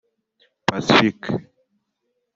Pacifique 0.67 1.25